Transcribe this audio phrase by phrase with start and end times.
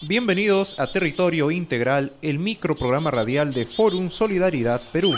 [0.00, 5.14] Bienvenidos a Territorio Integral, el microprograma radial de Forum Solidaridad Perú.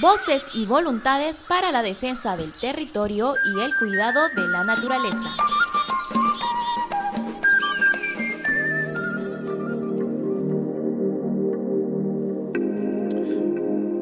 [0.00, 5.34] Voces y voluntades para la defensa del territorio y el cuidado de la naturaleza.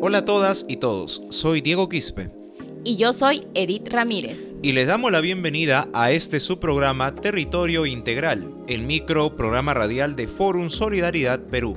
[0.02, 2.39] Hola a todas y todos, soy Diego Quispe.
[2.82, 4.54] Y yo soy Edith Ramírez.
[4.62, 10.26] Y les damos la bienvenida a este subprograma Territorio Integral, el micro programa radial de
[10.26, 11.76] Forum Solidaridad Perú.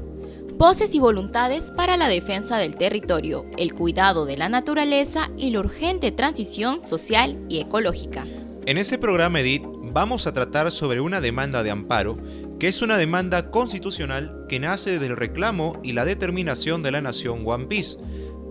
[0.55, 5.59] Voces y voluntades para la defensa del territorio, el cuidado de la naturaleza y la
[5.59, 8.23] urgente transición social y ecológica.
[8.65, 12.17] En este programa, Edith, vamos a tratar sobre una demanda de amparo,
[12.61, 17.43] que es una demanda constitucional que nace del reclamo y la determinación de la nación
[17.45, 17.97] One Piece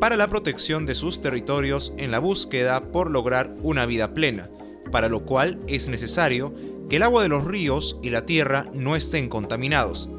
[0.02, 4.50] para la protección de sus territorios en la búsqueda por lograr una vida plena,
[4.90, 6.52] para lo cual es necesario
[6.90, 10.10] que el agua de los ríos y la tierra no estén contaminados.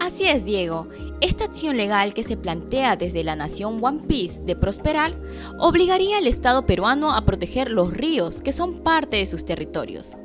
[0.00, 0.88] Así es, Diego.
[1.20, 5.14] Esta acción legal que se plantea desde la nación One Piece de prosperar
[5.58, 10.16] obligaría al Estado peruano a proteger los ríos que son parte de sus territorios.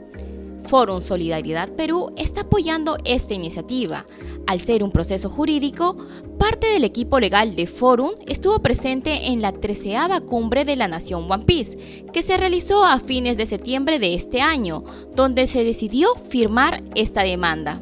[0.68, 4.06] Forum Solidaridad Perú está apoyando esta iniciativa.
[4.48, 5.98] Al ser un proceso jurídico,
[6.40, 11.32] parte del equipo legal de Forum estuvo presente en la treceava cumbre de la Nación
[11.32, 14.84] One Piece, que se realizó a fines de septiembre de este año,
[15.16, 17.82] donde se decidió firmar esta demanda.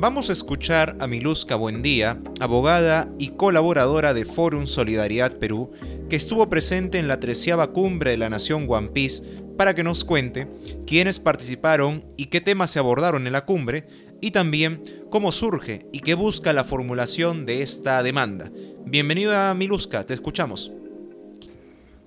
[0.00, 5.72] Vamos a escuchar a Miluska Buendía, abogada y colaboradora de Forum Solidaridad Perú,
[6.08, 9.22] que estuvo presente en la treceava cumbre de la Nación One Piece
[9.58, 10.48] para que nos cuente
[10.86, 13.86] quiénes participaron y qué temas se abordaron en la cumbre
[14.22, 18.50] y también cómo surge y qué busca la formulación de esta demanda.
[18.86, 20.72] Bienvenida Miluska, te escuchamos.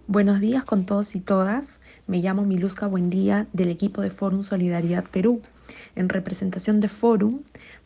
[0.07, 1.79] Buenos días con todos y todas.
[2.07, 5.43] Me llamo Miluska Buendía del equipo de Forum Solidaridad Perú.
[5.95, 7.41] En representación de Forum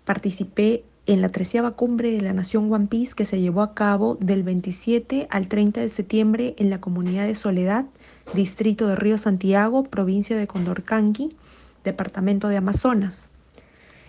[0.08, 4.16] participé en la treceava cumbre de la Nación One Piece que se llevó a cabo
[4.22, 7.86] del 27 al 30 de septiembre en la comunidad de Soledad,
[8.34, 11.36] distrito de Río Santiago, provincia de Condorcanqui,
[11.84, 13.28] departamento de Amazonas.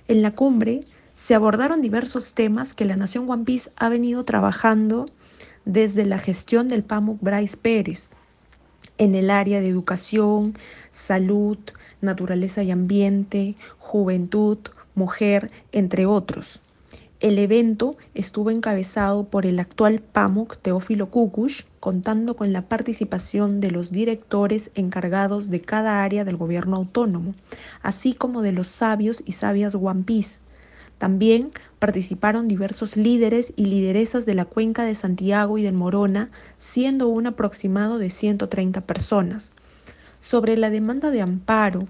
[0.07, 0.83] En la cumbre
[1.15, 5.07] se abordaron diversos temas que la Nación One Piece ha venido trabajando
[5.65, 8.09] desde la gestión del PAMUC Bryce Pérez
[8.99, 10.57] en el área de educación,
[10.93, 11.59] salud,
[12.01, 14.59] naturaleza y ambiente, juventud,
[14.95, 16.61] mujer, entre otros.
[17.21, 23.73] El evento estuvo encabezado por el actual PAMUC Teófilo Kukush, contando con la participación de
[23.73, 27.35] los directores encargados de cada área del gobierno autónomo,
[27.83, 30.39] así como de los sabios y sabias Piece.
[30.99, 37.09] También participaron diversos líderes y lideresas de la cuenca de Santiago y del Morona, siendo
[37.09, 39.55] un aproximado de 130 personas.
[40.21, 41.87] Sobre la demanda de amparo,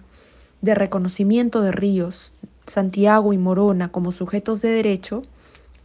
[0.61, 2.35] de reconocimiento de ríos,
[2.67, 5.23] Santiago y Morona como sujetos de derecho,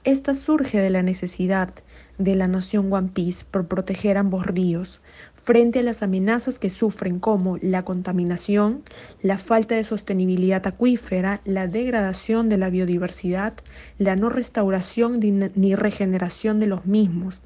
[0.04, 1.74] esta surge de la necesidad
[2.18, 5.00] de la nación One Piece por proteger ambos ríos
[5.34, 8.84] frente a las amenazas que sufren como la contaminación,
[9.22, 13.54] la falta de sostenibilidad acuífera, la degradación de la biodiversidad,
[13.98, 15.20] la no restauración
[15.56, 17.42] ni regeneración de los mismos.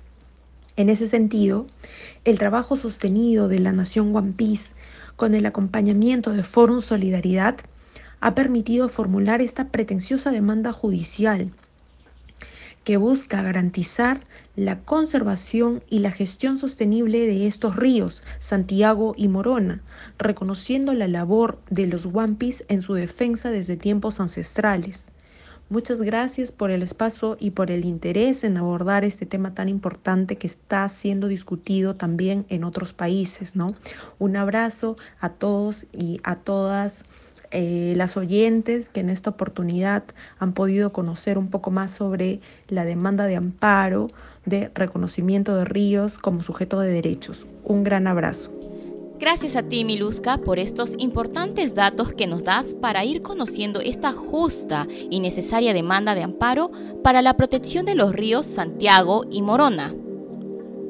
[0.78, 1.66] En ese sentido,
[2.24, 4.76] el trabajo sostenido de la nación One Piece
[5.16, 7.58] con el acompañamiento de Forum Solidaridad
[8.20, 11.52] ha permitido formular esta pretenciosa demanda judicial
[12.84, 14.22] que busca garantizar
[14.56, 19.82] la conservación y la gestión sostenible de estos ríos, Santiago y Morona,
[20.20, 25.08] reconociendo la labor de los Wampis en su defensa desde tiempos ancestrales.
[25.70, 30.38] Muchas gracias por el espacio y por el interés en abordar este tema tan importante
[30.38, 33.74] que está siendo discutido también en otros países, ¿no?
[34.18, 37.04] Un abrazo a todos y a todas
[37.52, 40.04] eh, las oyentes que en esta oportunidad
[40.40, 42.40] han podido conocer un poco más sobre
[42.70, 44.08] la demanda de amparo
[44.46, 47.46] de reconocimiento de ríos como sujeto de derechos.
[47.66, 48.57] Un gran abrazo.
[49.20, 54.14] Gracias a ti, Miluska, por estos importantes datos que nos das para ir conociendo esta
[54.14, 56.72] justa y necesaria demanda de amparo
[57.04, 59.96] para la protección de los ríos Santiago y Morona.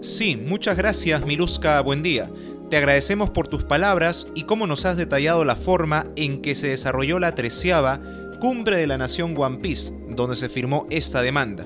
[0.01, 1.80] Sí, muchas gracias, Miluska.
[1.81, 2.30] Buen día.
[2.69, 6.68] Te agradecemos por tus palabras y cómo nos has detallado la forma en que se
[6.68, 8.01] desarrolló la treceava
[8.42, 11.66] Cumbre de la Nación One Piece, donde se firmó esta demanda.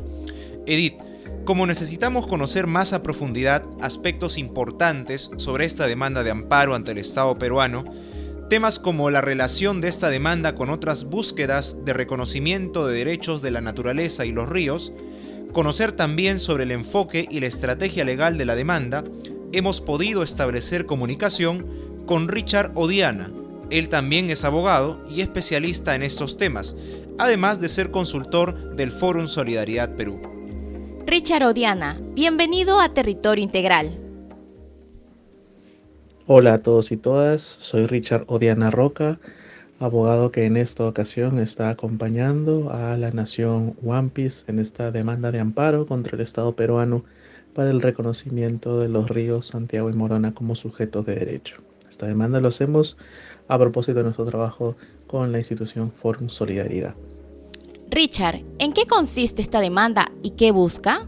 [0.68, 0.94] Edith,
[1.45, 6.99] como necesitamos conocer más a profundidad aspectos importantes sobre esta demanda de amparo ante el
[6.99, 7.83] Estado peruano,
[8.49, 13.51] temas como la relación de esta demanda con otras búsquedas de reconocimiento de derechos de
[13.51, 14.93] la naturaleza y los ríos,
[15.51, 19.03] conocer también sobre el enfoque y la estrategia legal de la demanda,
[19.51, 21.65] hemos podido establecer comunicación
[22.05, 23.31] con Richard Odiana.
[23.69, 26.75] Él también es abogado y especialista en estos temas,
[27.17, 30.31] además de ser consultor del Fórum Solidaridad Perú.
[31.06, 33.98] Richard Odiana, bienvenido a Territorio Integral.
[36.27, 39.19] Hola a todos y todas, soy Richard Odiana Roca,
[39.80, 45.31] abogado que en esta ocasión está acompañando a la nación One Piece en esta demanda
[45.31, 47.04] de amparo contra el Estado peruano
[47.54, 51.57] para el reconocimiento de los ríos Santiago y Morona como sujetos de derecho.
[51.89, 52.95] Esta demanda lo hacemos
[53.47, 54.77] a propósito de nuestro trabajo
[55.07, 56.95] con la institución Forum Solidaridad.
[57.93, 61.05] Richard, ¿en qué consiste esta demanda y qué busca?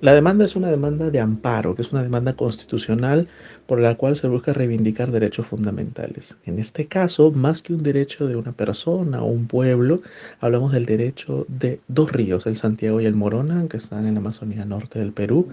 [0.00, 3.28] La demanda es una demanda de amparo, que es una demanda constitucional
[3.66, 6.38] por la cual se busca reivindicar derechos fundamentales.
[6.46, 10.00] En este caso, más que un derecho de una persona o un pueblo,
[10.40, 14.20] hablamos del derecho de dos ríos, el Santiago y el Morona, que están en la
[14.20, 15.48] Amazonía Norte del Perú,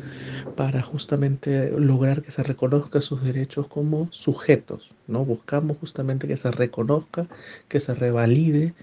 [0.55, 4.91] para justamente lograr que se reconozca sus derechos como sujetos.
[5.07, 5.25] ¿no?
[5.25, 7.27] Buscamos justamente que se reconozca,
[7.67, 8.73] que se revalide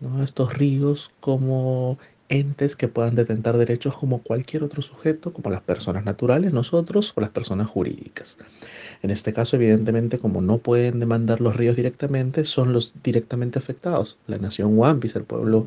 [0.00, 0.22] ¿no?
[0.22, 1.98] estos ríos como
[2.28, 7.20] entes que puedan detentar derechos como cualquier otro sujeto, como las personas naturales, nosotros o
[7.20, 8.36] las personas jurídicas.
[9.02, 14.18] En este caso, evidentemente, como no pueden demandar los ríos directamente, son los directamente afectados.
[14.26, 15.66] La nación Wambis, el pueblo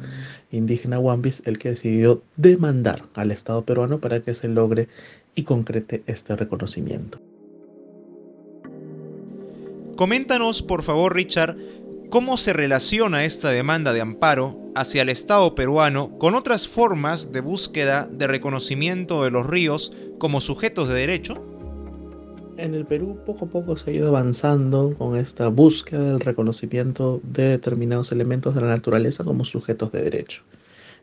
[0.52, 4.88] indígena Wambis, el que decidió demandar al Estado peruano para que se logre
[5.36, 7.20] y concrete este reconocimiento.
[9.96, 11.56] Coméntanos, por favor, Richard,
[12.12, 17.40] ¿Cómo se relaciona esta demanda de amparo hacia el Estado peruano con otras formas de
[17.40, 21.42] búsqueda de reconocimiento de los ríos como sujetos de derecho?
[22.58, 27.22] En el Perú poco a poco se ha ido avanzando con esta búsqueda del reconocimiento
[27.24, 30.44] de determinados elementos de la naturaleza como sujetos de derecho.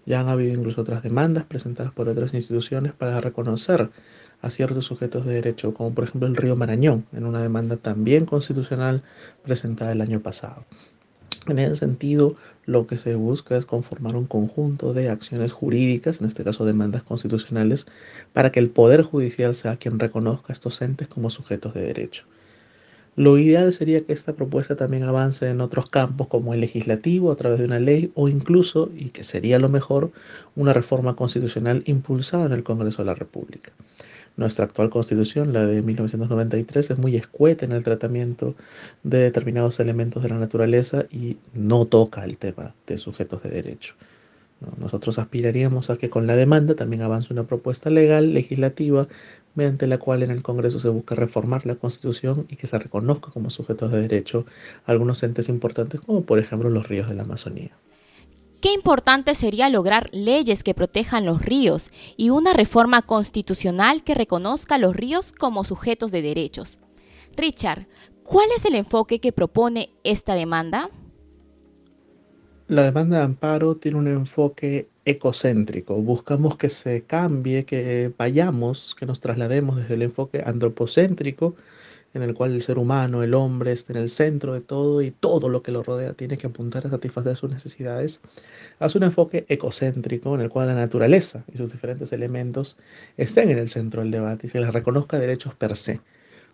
[0.05, 3.89] Ya han habido incluso otras demandas presentadas por otras instituciones para reconocer
[4.43, 8.27] a ciertos sujetos de derecho, como por ejemplo el río Marañón, en una demanda también
[8.27, 9.03] constitucional
[9.43, 10.67] presentada el año pasado.
[11.49, 12.37] En ese sentido,
[12.67, 17.03] lo que se busca es conformar un conjunto de acciones jurídicas, en este caso demandas
[17.03, 17.87] constitucionales,
[18.35, 22.27] para que el Poder Judicial sea quien reconozca a estos entes como sujetos de derecho.
[23.17, 27.37] Lo ideal sería que esta propuesta también avance en otros campos como el legislativo a
[27.37, 30.13] través de una ley o incluso, y que sería lo mejor,
[30.55, 33.73] una reforma constitucional impulsada en el Congreso de la República.
[34.39, 38.55] Nuestra actual constitución, la de 1993, es muy escueta en el tratamiento
[39.03, 43.97] de determinados elementos de la naturaleza y no toca el tema de sujetos de derecho.
[44.79, 49.09] Nosotros aspiraríamos a que con la demanda también avance una propuesta legal, legislativa,
[49.57, 53.33] mediante la cual en el Congreso se busca reformar la Constitución y que se reconozca
[53.33, 54.47] como sujetos de derecho
[54.87, 57.73] algunos entes importantes como por ejemplo los ríos de la Amazonía.
[58.61, 64.79] Qué importante sería lograr leyes que protejan los ríos y una reforma constitucional que reconozca
[64.79, 66.81] los ríos como sujetos de derechos.
[67.37, 67.87] Richard,
[68.25, 70.91] ¿cuál es el enfoque que propone esta demanda?
[72.67, 75.95] La demanda de amparo tiene un enfoque ecocéntrico.
[76.03, 81.55] Buscamos que se cambie, que vayamos, que nos traslademos desde el enfoque antropocéntrico
[82.15, 85.11] en el cual el ser humano, el hombre, está en el centro de todo y
[85.11, 88.21] todo lo que lo rodea tiene que apuntar a satisfacer sus necesidades,
[88.79, 92.79] hace un enfoque ecocéntrico en el cual la naturaleza y sus diferentes elementos
[93.17, 96.01] estén en el centro del debate y se les reconozca derechos per se.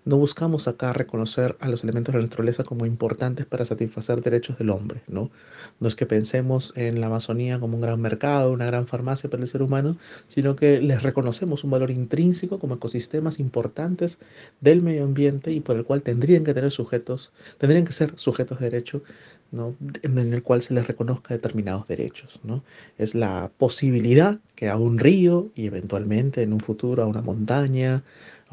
[0.05, 4.59] No buscamos acá reconocer a los elementos de la naturaleza como importantes para satisfacer derechos
[4.59, 5.31] del hombre, ¿no?
[5.81, 9.43] No es que pensemos en la Amazonía como un gran mercado, una gran farmacia para
[9.43, 9.97] el ser humano,
[10.29, 14.19] sino que les reconocemos un valor intrínseco como ecosistemas importantes
[14.61, 18.61] del medio ambiente y por el cual tendrían que tener sujetos, tendrían que ser sujetos
[18.61, 19.03] de derecho
[19.53, 19.77] ¿no?
[20.03, 22.41] en el cual se les reconozca determinados derechos.
[22.43, 22.63] ¿no?
[22.99, 28.03] Es la posibilidad que a un río y eventualmente en un futuro a una montaña,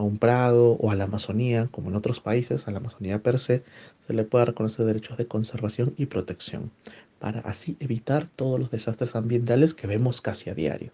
[0.01, 3.39] a un prado o a la Amazonía, como en otros países, a la Amazonía per
[3.39, 3.63] se,
[4.07, 6.71] se le pueda reconocer derechos de conservación y protección,
[7.19, 10.91] para así evitar todos los desastres ambientales que vemos casi a diario.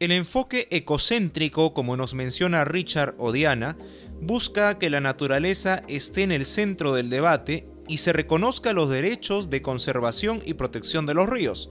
[0.00, 3.76] El enfoque ecocéntrico, como nos menciona Richard o Diana,
[4.20, 9.50] busca que la naturaleza esté en el centro del debate y se reconozca los derechos
[9.50, 11.70] de conservación y protección de los ríos.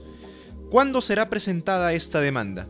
[0.70, 2.68] ¿Cuándo será presentada esta demanda?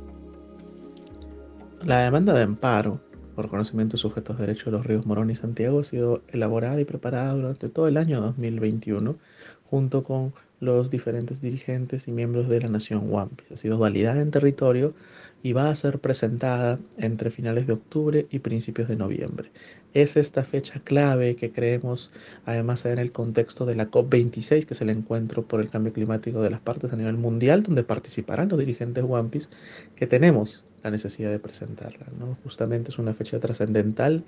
[1.84, 3.07] La demanda de amparo
[3.38, 6.84] por conocimiento sujetos de derechos de los ríos Morón y Santiago ha sido elaborada y
[6.84, 9.16] preparada durante todo el año 2021
[9.70, 13.52] junto con los diferentes dirigentes y miembros de la nación Wampis.
[13.52, 14.92] Ha sido validada en territorio
[15.40, 19.52] y va a ser presentada entre finales de octubre y principios de noviembre.
[19.94, 22.10] Es esta fecha clave que creemos,
[22.44, 26.42] además en el contexto de la COP26, que es el encuentro por el cambio climático
[26.42, 29.48] de las partes a nivel mundial, donde participarán los dirigentes Wampis,
[29.94, 32.06] que tenemos la necesidad de presentarla.
[32.18, 32.36] ¿no?
[32.42, 34.24] Justamente es una fecha trascendental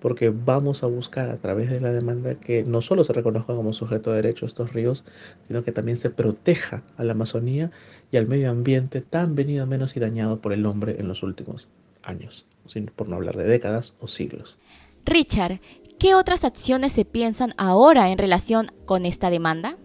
[0.00, 3.72] porque vamos a buscar a través de la demanda que no solo se reconozca como
[3.72, 5.04] sujeto de derecho estos ríos,
[5.48, 7.70] sino que también se proteja a la Amazonía
[8.10, 11.22] y al medio ambiente tan venido a menos y dañado por el hombre en los
[11.22, 11.68] últimos
[12.02, 12.46] años,
[12.94, 14.58] por no hablar de décadas o siglos.
[15.04, 15.60] Richard,
[15.98, 19.76] ¿qué otras acciones se piensan ahora en relación con esta demanda?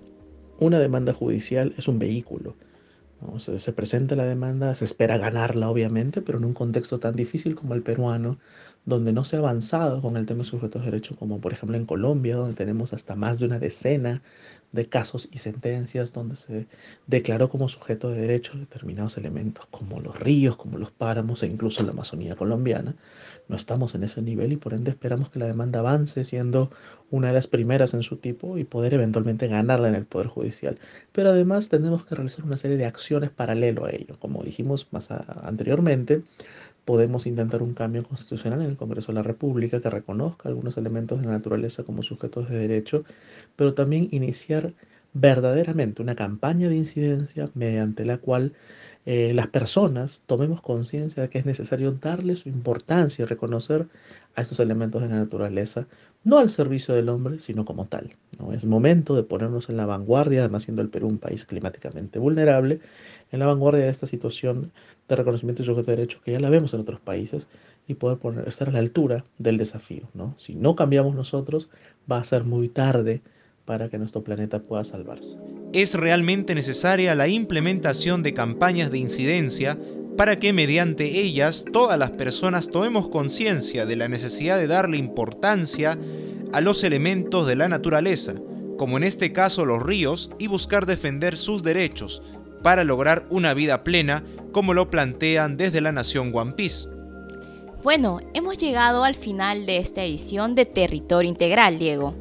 [0.60, 2.56] Una demanda judicial es un vehículo
[3.40, 7.74] se, presenta la demanda, se espera ganarla obviamente, pero en un contexto tan difícil como
[7.74, 8.40] el peruano,
[8.86, 11.78] donde no se ha avanzado con el tema de sujetos de derecho, como por ejemplo
[11.78, 14.22] en Colombia, donde tenemos hasta más de una decena
[14.72, 16.68] de casos y sentencias donde se
[17.08, 21.84] declaró como sujeto de derecho determinados elementos como los ríos, como los páramos e incluso
[21.84, 22.96] la Amazonía colombiana.
[23.48, 26.70] No estamos en ese nivel y por ende esperamos que la demanda avance siendo
[27.10, 30.80] una de las primeras en su tipo y poder eventualmente ganarla en el Poder Judicial.
[31.12, 34.18] Pero además tenemos que realizar una serie de acciones paralelo a ello.
[34.20, 36.24] Como dijimos más anteriormente,
[36.86, 41.20] podemos intentar un cambio constitucional en el Congreso de la República que reconozca algunos elementos
[41.20, 43.04] de la naturaleza como sujetos de derecho,
[43.56, 44.74] pero también iniciar
[45.14, 48.54] verdaderamente una campaña de incidencia mediante la cual
[49.06, 53.88] eh, las personas tomemos conciencia de que es necesario darle su importancia y reconocer
[54.36, 55.88] a estos elementos de la naturaleza,
[56.24, 58.16] no al servicio del hombre, sino como tal.
[58.40, 58.54] ¿no?
[58.54, 62.80] Es momento de ponernos en la vanguardia, además siendo el Perú un país climáticamente vulnerable,
[63.32, 64.72] en la vanguardia de esta situación
[65.10, 67.48] de reconocimiento y sujeto de derecho que ya la vemos en otros países
[67.88, 70.10] y poder poner, estar a la altura del desafío.
[70.14, 70.36] ¿no?
[70.38, 71.70] Si no cambiamos nosotros,
[72.10, 73.22] va a ser muy tarde
[73.66, 75.38] para que nuestro planeta pueda salvarse.
[75.74, 79.78] Es realmente necesaria la implementación de campañas de incidencia
[80.18, 85.98] para que mediante ellas todas las personas tomemos conciencia de la necesidad de darle importancia
[86.54, 88.36] a los elementos de la naturaleza,
[88.78, 92.22] como en este caso los ríos, y buscar defender sus derechos
[92.62, 96.88] para lograr una vida plena, como lo plantean desde la nación One Piece.
[97.84, 102.16] Bueno, hemos llegado al final de esta edición de Territorio Integral, Diego.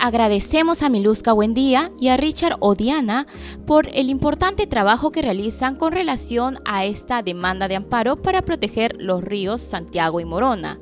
[0.00, 3.26] Agradecemos a Miluska Buendía y a Richard Odiana
[3.66, 8.96] por el importante trabajo que realizan con relación a esta demanda de amparo para proteger
[9.00, 10.78] los ríos Santiago y Morona,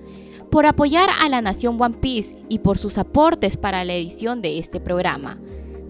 [0.50, 4.58] por apoyar a la nación One Piece y por sus aportes para la edición de
[4.58, 5.38] este programa.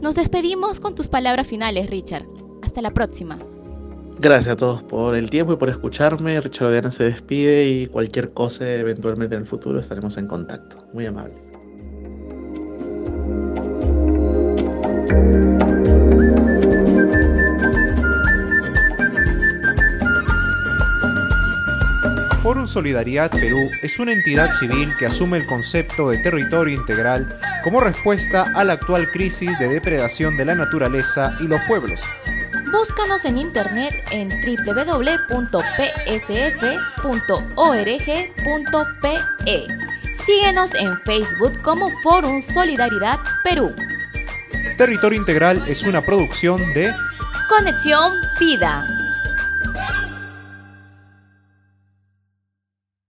[0.01, 2.27] Nos despedimos con tus palabras finales, Richard.
[2.63, 3.39] Hasta la próxima.
[4.21, 6.41] Gracias a todos por el tiempo y por escucharme.
[6.41, 10.87] Richard Odiana se despide y cualquier cosa eventualmente en el futuro estaremos en contacto.
[10.93, 11.56] Muy amables.
[22.43, 27.27] Fórum Solidaridad Perú es una entidad civil que asume el concepto de territorio integral
[27.65, 32.01] como respuesta a la actual crisis de depredación de la naturaleza y los pueblos.
[32.71, 35.27] Búscanos en internet en www.psf.org.pe.
[40.25, 43.75] Síguenos en Facebook como Fórum Solidaridad Perú.
[44.77, 46.93] Territorio Integral es una producción de
[47.49, 48.87] Conexión Vida.